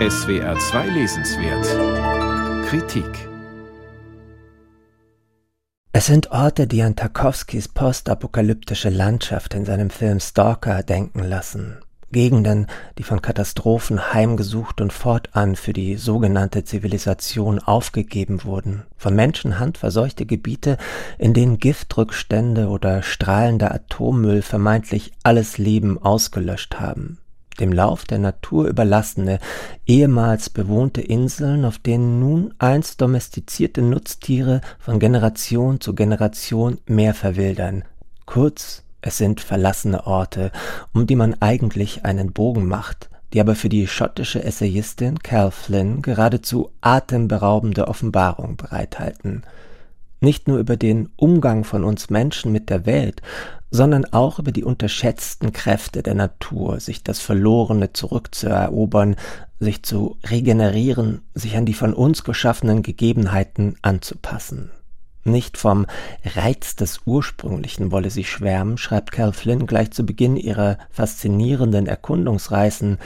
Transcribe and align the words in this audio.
SWR 0.00 0.58
2 0.58 0.88
Lesenswert. 0.88 1.64
Kritik. 2.66 3.28
Es 5.92 6.06
sind 6.06 6.32
Orte, 6.32 6.66
die 6.66 6.82
an 6.82 6.96
Tarkovskis 6.96 7.68
postapokalyptische 7.68 8.90
Landschaft 8.90 9.54
in 9.54 9.64
seinem 9.64 9.90
Film 9.90 10.18
Stalker 10.18 10.82
denken 10.82 11.22
lassen. 11.22 11.78
Gegenden, 12.10 12.66
die 12.98 13.04
von 13.04 13.22
Katastrophen 13.22 14.12
heimgesucht 14.12 14.80
und 14.80 14.92
fortan 14.92 15.54
für 15.54 15.72
die 15.72 15.94
sogenannte 15.94 16.64
Zivilisation 16.64 17.60
aufgegeben 17.60 18.42
wurden, 18.42 18.82
von 18.96 19.14
Menschenhand 19.14 19.78
verseuchte 19.78 20.26
Gebiete, 20.26 20.76
in 21.18 21.34
denen 21.34 21.58
Giftrückstände 21.58 22.66
oder 22.66 23.04
strahlender 23.04 23.72
Atommüll 23.72 24.42
vermeintlich 24.42 25.12
alles 25.22 25.56
Leben 25.56 26.02
ausgelöscht 26.02 26.80
haben 26.80 27.20
dem 27.60 27.72
Lauf 27.72 28.04
der 28.04 28.18
Natur 28.18 28.66
überlassene, 28.66 29.38
ehemals 29.86 30.50
bewohnte 30.50 31.00
Inseln, 31.00 31.64
auf 31.64 31.78
denen 31.78 32.20
nun 32.20 32.54
einst 32.58 33.00
domestizierte 33.00 33.82
Nutztiere 33.82 34.60
von 34.78 34.98
Generation 34.98 35.80
zu 35.80 35.94
Generation 35.94 36.78
mehr 36.86 37.14
verwildern. 37.14 37.84
Kurz, 38.26 38.82
es 39.00 39.18
sind 39.18 39.40
verlassene 39.40 40.06
Orte, 40.06 40.50
um 40.92 41.06
die 41.06 41.16
man 41.16 41.36
eigentlich 41.40 42.04
einen 42.04 42.32
Bogen 42.32 42.66
macht, 42.66 43.10
die 43.32 43.40
aber 43.40 43.54
für 43.54 43.68
die 43.68 43.86
schottische 43.86 44.42
Essayistin 44.42 45.18
Cal 45.18 45.50
Flynn 45.50 46.02
geradezu 46.02 46.70
atemberaubende 46.80 47.88
Offenbarung 47.88 48.56
bereithalten. 48.56 49.42
Nicht 50.24 50.48
nur 50.48 50.56
über 50.56 50.78
den 50.78 51.10
Umgang 51.16 51.64
von 51.64 51.84
uns 51.84 52.08
Menschen 52.08 52.50
mit 52.50 52.70
der 52.70 52.86
Welt, 52.86 53.20
sondern 53.70 54.06
auch 54.06 54.38
über 54.38 54.52
die 54.52 54.64
unterschätzten 54.64 55.52
Kräfte 55.52 56.02
der 56.02 56.14
Natur, 56.14 56.80
sich 56.80 57.02
das 57.02 57.20
Verlorene 57.20 57.92
zurückzuerobern, 57.92 59.16
sich 59.60 59.82
zu 59.82 60.16
regenerieren, 60.26 61.20
sich 61.34 61.58
an 61.58 61.66
die 61.66 61.74
von 61.74 61.92
uns 61.92 62.24
geschaffenen 62.24 62.82
Gegebenheiten 62.82 63.76
anzupassen. 63.82 64.70
Nicht 65.24 65.58
vom 65.58 65.84
Reiz 66.24 66.74
des 66.74 67.02
Ursprünglichen 67.04 67.92
wolle 67.92 68.08
sie 68.08 68.24
schwärmen, 68.24 68.78
schreibt 68.78 69.12
Cal 69.12 69.34
Flynn 69.34 69.66
gleich 69.66 69.90
zu 69.90 70.06
Beginn 70.06 70.38
ihrer 70.38 70.78
faszinierenden 70.88 71.86
Erkundungsreisen. 71.86 72.96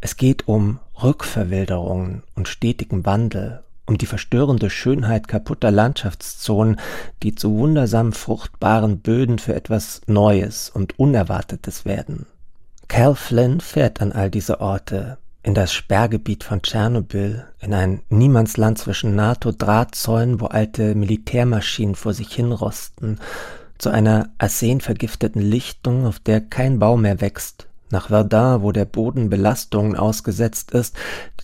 Es 0.00 0.16
geht 0.16 0.48
um 0.48 0.78
Rückverwilderungen 1.02 2.22
und 2.34 2.48
stetigen 2.48 3.04
Wandel, 3.04 3.62
um 3.86 3.98
die 3.98 4.06
verstörende 4.06 4.70
Schönheit 4.70 5.28
kaputter 5.28 5.70
Landschaftszonen, 5.70 6.78
die 7.22 7.34
zu 7.34 7.56
wundersam 7.56 8.12
fruchtbaren 8.12 9.00
Böden 9.00 9.38
für 9.38 9.54
etwas 9.54 10.02
Neues 10.06 10.70
und 10.70 10.98
Unerwartetes 10.98 11.84
werden. 11.84 12.26
Cal 12.88 13.14
Flynn 13.14 13.60
fährt 13.60 14.00
an 14.00 14.12
all 14.12 14.30
diese 14.30 14.60
Orte, 14.60 15.18
in 15.42 15.54
das 15.54 15.72
Sperrgebiet 15.72 16.44
von 16.44 16.62
Tschernobyl, 16.62 17.44
in 17.60 17.74
ein 17.74 18.02
Niemandsland 18.08 18.78
zwischen 18.78 19.16
NATO-Drahtzäunen, 19.16 20.40
wo 20.40 20.46
alte 20.46 20.94
Militärmaschinen 20.94 21.94
vor 21.94 22.14
sich 22.14 22.32
hinrosten, 22.32 23.18
zu 23.78 23.90
einer 23.90 24.30
arsenvergifteten 24.38 25.42
Lichtung, 25.42 26.06
auf 26.06 26.20
der 26.20 26.40
kein 26.40 26.78
Bau 26.78 26.96
mehr 26.96 27.20
wächst, 27.20 27.66
nach 27.92 28.08
Verdun, 28.08 28.62
wo 28.62 28.72
der 28.72 28.84
Boden 28.84 29.30
Belastungen 29.30 29.96
ausgesetzt 29.96 30.72
ist, 30.72 30.96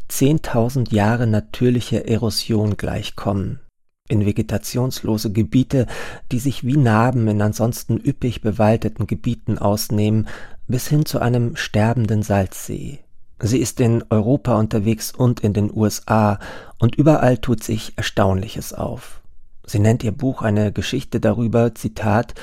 zehntausend 0.09 0.91
Jahre 0.91 1.27
natürlicher 1.27 2.09
Erosion 2.09 2.77
gleichkommen, 2.77 3.61
in 4.09 4.25
vegetationslose 4.25 5.31
Gebiete, 5.33 5.87
die 6.33 6.39
sich 6.39 6.65
wie 6.65 6.77
Narben 6.77 7.29
in 7.29 7.43
ansonsten 7.43 7.99
üppig 7.99 8.41
bewaldeten 8.41 9.07
Gebieten 9.07 9.59
ausnehmen, 9.59 10.27
bis 10.67 10.89
hin 10.89 11.05
zu 11.05 11.21
einem 11.21 11.57
sterbenden 11.57 12.23
Salzsee. 12.23 13.01
Sie 13.41 13.59
ist 13.59 13.79
in 13.79 14.03
Europa 14.11 14.57
unterwegs 14.57 15.12
und 15.12 15.41
in 15.41 15.53
den 15.53 15.71
USA, 15.73 16.41
und 16.79 16.97
überall 16.97 17.39
tut 17.39 17.62
sich 17.62 17.93
Erstaunliches 17.97 18.73
auf. 18.73 19.21
Sie 19.65 19.78
nennt 19.78 20.03
ihr 20.03 20.12
Buch 20.12 20.43
eine 20.43 20.72
Geschichte 20.72 21.21
darüber, 21.21 21.75
Zitat, 21.75 22.34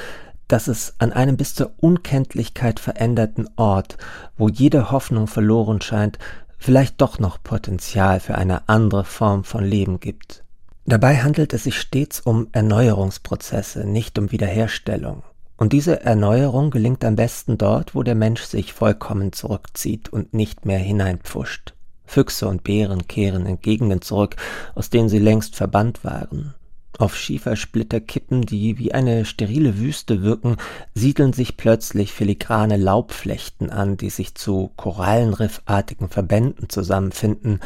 dass 0.47 0.67
es 0.67 0.95
an 0.99 1.11
einem 1.11 1.37
bis 1.37 1.55
zur 1.55 1.71
Unkenntlichkeit 1.77 2.79
veränderten 2.79 3.47
Ort, 3.55 3.97
wo 4.37 4.49
jede 4.49 4.91
Hoffnung 4.91 5.27
verloren 5.27 5.81
scheint, 5.81 6.19
vielleicht 6.57 7.01
doch 7.01 7.19
noch 7.19 7.41
Potenzial 7.41 8.19
für 8.19 8.35
eine 8.35 8.67
andere 8.69 9.03
Form 9.03 9.43
von 9.43 9.63
Leben 9.63 9.99
gibt. 9.99 10.43
Dabei 10.85 11.17
handelt 11.17 11.53
es 11.53 11.63
sich 11.63 11.79
stets 11.79 12.19
um 12.19 12.47
Erneuerungsprozesse, 12.51 13.85
nicht 13.85 14.19
um 14.19 14.31
Wiederherstellung. 14.31 15.23
Und 15.57 15.73
diese 15.73 16.01
Erneuerung 16.01 16.69
gelingt 16.69 17.03
am 17.05 17.15
besten 17.15 17.57
dort, 17.57 17.95
wo 17.95 18.03
der 18.03 18.15
Mensch 18.15 18.43
sich 18.43 18.73
vollkommen 18.73 19.31
zurückzieht 19.31 20.09
und 20.09 20.33
nicht 20.33 20.65
mehr 20.65 20.79
hineinpfuscht. 20.79 21.73
Füchse 22.05 22.47
und 22.47 22.63
Bären 22.63 23.07
kehren 23.07 23.45
in 23.45 23.61
Gegenden 23.61 24.01
zurück, 24.01 24.35
aus 24.75 24.89
denen 24.89 25.09
sie 25.09 25.19
längst 25.19 25.55
verbannt 25.55 26.03
waren. 26.03 26.53
Auf 26.97 27.17
Schiefersplitterkippen, 27.17 28.43
die 28.43 28.79
wie 28.79 28.93
eine 28.93 29.25
sterile 29.25 29.77
Wüste 29.79 30.21
wirken, 30.21 30.55
siedeln 30.93 31.33
sich 31.33 31.57
plötzlich 31.57 32.13
filigrane 32.13 32.77
Laubflechten 32.77 33.69
an, 33.69 33.97
die 33.97 34.09
sich 34.09 34.35
zu 34.35 34.71
korallenriffartigen 34.77 36.07
Verbänden 36.07 36.69
zusammenfinden, 36.69 37.59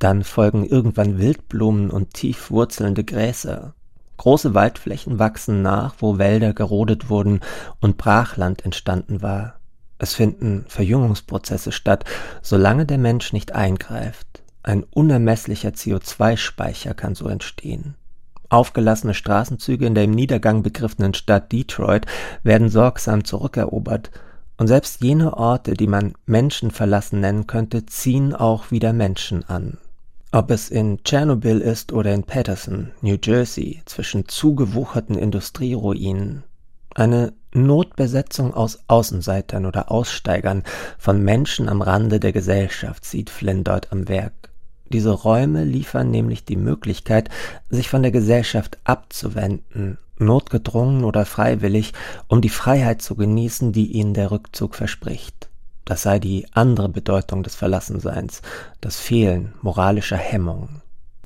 dann 0.00 0.24
folgen 0.24 0.66
irgendwann 0.66 1.18
Wildblumen 1.18 1.90
und 1.90 2.14
tief 2.14 2.50
wurzelnde 2.50 3.04
Gräser. 3.04 3.74
Große 4.16 4.52
Waldflächen 4.52 5.20
wachsen 5.20 5.62
nach, 5.62 5.94
wo 5.98 6.18
Wälder 6.18 6.52
gerodet 6.52 7.08
wurden 7.08 7.40
und 7.80 7.98
Brachland 7.98 8.64
entstanden 8.64 9.22
war. 9.22 9.60
Es 9.98 10.14
finden 10.14 10.64
Verjüngungsprozesse 10.66 11.70
statt, 11.70 12.04
solange 12.40 12.84
der 12.84 12.98
Mensch 12.98 13.32
nicht 13.32 13.52
eingreift. 13.52 14.42
Ein 14.64 14.82
unermesslicher 14.82 15.70
CO2-Speicher 15.70 16.94
kann 16.94 17.14
so 17.14 17.28
entstehen. 17.28 17.94
Aufgelassene 18.52 19.14
Straßenzüge 19.14 19.86
in 19.86 19.94
der 19.94 20.04
im 20.04 20.10
Niedergang 20.10 20.62
begriffenen 20.62 21.14
Stadt 21.14 21.50
Detroit 21.52 22.06
werden 22.42 22.68
sorgsam 22.68 23.24
zurückerobert, 23.24 24.10
und 24.58 24.68
selbst 24.68 25.02
jene 25.02 25.36
Orte, 25.36 25.74
die 25.74 25.86
man 25.86 26.12
menschenverlassen 26.26 27.18
nennen 27.18 27.46
könnte, 27.46 27.86
ziehen 27.86 28.34
auch 28.34 28.70
wieder 28.70 28.92
Menschen 28.92 29.42
an. 29.48 29.78
Ob 30.30 30.50
es 30.50 30.70
in 30.70 31.02
Tschernobyl 31.02 31.60
ist 31.60 31.92
oder 31.92 32.14
in 32.14 32.24
Patterson, 32.24 32.92
New 33.00 33.16
Jersey, 33.22 33.82
zwischen 33.86 34.28
zugewucherten 34.28 35.16
Industrieruinen. 35.16 36.44
Eine 36.94 37.32
Notbesetzung 37.54 38.54
aus 38.54 38.80
Außenseitern 38.86 39.66
oder 39.66 39.90
Aussteigern 39.90 40.62
von 40.98 41.22
Menschen 41.22 41.68
am 41.68 41.82
Rande 41.82 42.20
der 42.20 42.32
Gesellschaft 42.32 43.04
sieht 43.04 43.30
Flynn 43.30 43.64
dort 43.64 43.92
am 43.92 44.08
Werk. 44.08 44.51
Diese 44.92 45.10
Räume 45.10 45.64
liefern 45.64 46.10
nämlich 46.10 46.44
die 46.44 46.56
Möglichkeit, 46.56 47.30
sich 47.70 47.88
von 47.88 48.02
der 48.02 48.10
Gesellschaft 48.10 48.78
abzuwenden, 48.84 49.96
notgedrungen 50.18 51.04
oder 51.04 51.24
freiwillig, 51.24 51.94
um 52.28 52.42
die 52.42 52.50
Freiheit 52.50 53.00
zu 53.00 53.14
genießen, 53.14 53.72
die 53.72 53.86
ihnen 53.92 54.12
der 54.12 54.30
Rückzug 54.30 54.74
verspricht. 54.74 55.48
Das 55.84 56.02
sei 56.02 56.18
die 56.18 56.46
andere 56.52 56.90
Bedeutung 56.90 57.42
des 57.42 57.54
Verlassenseins, 57.54 58.42
das 58.80 59.00
Fehlen 59.00 59.54
moralischer 59.62 60.16
Hemmungen. 60.16 60.82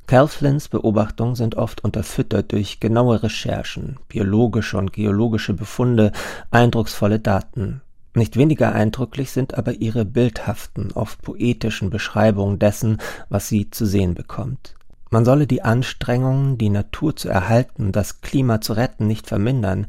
Calflins 0.07 0.69
Beobachtungen 0.69 1.35
sind 1.35 1.57
oft 1.57 1.83
unterfüttert 1.83 2.53
durch 2.53 2.79
genaue 2.79 3.25
Recherchen, 3.25 3.99
biologische 4.09 4.79
und 4.79 4.93
geologische 4.93 5.53
Befunde, 5.53 6.13
eindrucksvolle 6.53 7.19
Daten. 7.19 7.83
Nicht 8.17 8.39
weniger 8.39 8.73
eindrücklich 8.73 9.31
sind 9.31 9.59
aber 9.59 9.75
ihre 9.75 10.07
bildhaften, 10.07 10.91
oft 10.93 11.21
poetischen 11.21 11.91
Beschreibungen 11.91 12.59
dessen, 12.59 12.97
was 13.29 13.49
sie 13.49 13.71
zu 13.71 13.85
sehen 13.85 14.15
bekommt. 14.15 14.75
Man 15.11 15.27
solle 15.27 15.47
die 15.47 15.61
Anstrengungen, 15.61 16.57
die 16.57 16.71
Natur 16.71 17.15
zu 17.15 17.29
erhalten, 17.29 17.93
das 17.93 18.23
Klima 18.23 18.63
zu 18.63 18.73
retten, 18.73 19.07
nicht 19.07 19.27
vermindern, 19.27 19.87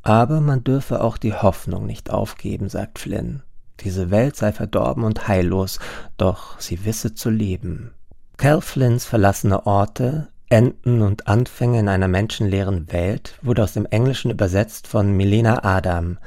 aber 0.00 0.40
man 0.40 0.64
dürfe 0.64 1.02
auch 1.02 1.18
die 1.18 1.34
Hoffnung 1.34 1.84
nicht 1.84 2.08
aufgeben, 2.08 2.70
sagt 2.70 2.98
Flynn. 2.98 3.42
Diese 3.80 4.10
Welt 4.10 4.36
sei 4.36 4.52
verdorben 4.52 5.04
und 5.04 5.28
heillos, 5.28 5.78
doch 6.16 6.58
sie 6.58 6.86
wisse 6.86 7.14
zu 7.14 7.28
leben. 7.28 7.92
Cal 8.38 8.62
Flynns 8.62 9.04
verlassene 9.04 9.66
Orte, 9.66 10.28
Enden 10.48 11.02
und 11.02 11.26
Anfänge 11.26 11.80
in 11.80 11.88
einer 11.88 12.08
menschenleeren 12.08 12.92
Welt 12.92 13.38
wurde 13.42 13.64
aus 13.64 13.72
dem 13.72 13.86
Englischen 13.86 14.30
übersetzt 14.30 14.86
von 14.86 15.12
Milena 15.12 15.64
Adam 15.64 16.18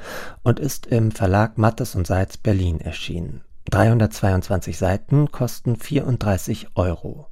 und 0.42 0.60
ist 0.60 0.86
im 0.86 1.10
Verlag 1.10 1.56
Mattes 1.56 1.94
und 1.94 2.06
Seitz 2.06 2.36
Berlin 2.36 2.80
erschienen. 2.80 3.42
322 3.70 4.76
Seiten 4.76 5.30
kosten 5.30 5.76
34 5.76 6.68
Euro. 6.74 7.28